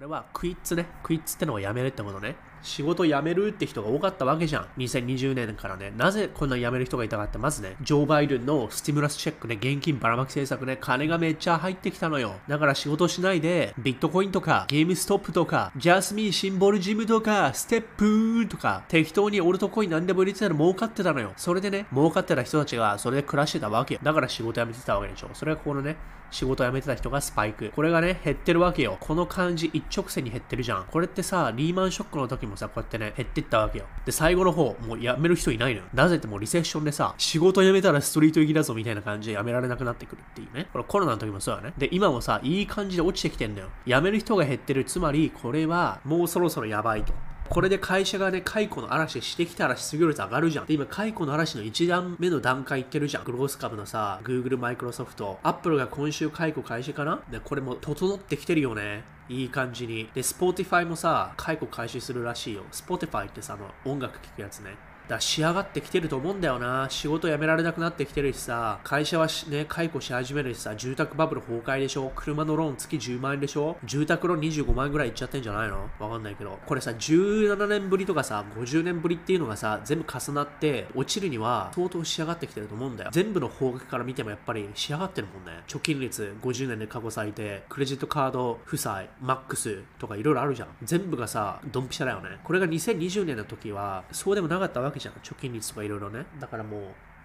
[0.00, 0.86] これはクイッツね。
[1.02, 2.34] クイッツってのをやめるってことね。
[2.62, 4.66] 仕事辞めるって人が多かったわけじゃん。
[4.78, 5.92] 2020年からね。
[5.96, 12.34] なぜこんな辞める人がいたかって、まずね、ジョー・バイデンのスティムラスチェックね、現金ばらまき政策ね、金がめっちゃ入ってきたのよ。
[12.48, 21.32] だから仕事しないで、ビットコインとか、ゲームストップとか、ジャスミンシンボルジムとか、ステップーとか、適当にオルトコイン何でも入れてたら儲かってたのよ。
[21.36, 24.00] それでね、儲かってた人たちがそれで暮らしてたわけよ。
[24.02, 25.30] だから仕事辞めてたわけでしょ。
[25.34, 25.96] それがこのね、
[26.30, 27.70] 仕事辞めてた人がスパイク。
[27.74, 28.96] これがね、減ってるわけよ。
[29.00, 30.84] この感じ一直線に減ってるじゃん。
[30.84, 33.86] これってさ、リーマンショックの時もさ、こうやってね、減ってったわけよ。
[34.04, 35.86] で、最後の方、もう辞める人いないのよ。
[35.94, 40.68] なぜってもうリセッションでさ、仕事辞めたらストリート行きだぞみたいな感じで辞められなくなってくるっていうね。
[40.72, 41.72] これコロナの時もそうだね。
[41.78, 43.68] で、今もさ、いい感じで落ちてきてんだよ。
[43.86, 44.84] 辞める人が減ってる。
[44.84, 47.12] つまり、これはもうそろそろやばいと。
[47.50, 50.66] これで会社がね、解雇の嵐してきたら失業率上がるじゃん。
[50.66, 53.24] で、今、解雇の嵐の1段目の段階いってるじゃん。
[53.24, 57.20] グロース株のさ、Google、Microsoft、Apple が今週解雇開始かな？
[57.28, 59.02] で、これも整ってきてるよね。
[59.28, 60.08] いい感じに。
[60.14, 62.62] で、Spotify もさ、解雇開始するらしいよ。
[62.70, 64.76] Spotify ってさ、あの、音楽聴くやつね。
[65.04, 66.86] だから仕上がってきてると思うんだよな。
[66.90, 75.90] 仕事辞められなくなってきてるしさ、会社はね、解雇し始めるしさ、住宅バブル崩壊でしょ車のローン月10万円でしょ住宅ローン25万円ぐらいいっちゃってんじゃないの？
[75.98, 76.58] わかんないけど。
[76.64, 83.10] これさ、17年ぶりとかさ、50年ぶりっていうのがさ、全部重なって落ちるには相当仕上がってきてると思うんだよ。
[83.12, 85.62] 全部の方角から見てもやっぱり仕上がってるもんね。
[85.66, 90.68] 貯金率50年で過去最低、クレジットカード負債、マックスとかいろいろあるじゃん。
[90.82, 92.38] 全部がさ、ドンピシャだよね。
[92.44, 95.14] これが2020年の時は、そうでもなかったわけじゃん。
[95.14, 96.26] 貯金率とかいろいろね。
[96.38, 96.82] だからもう、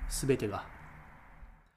[0.10, 0.66] 全てが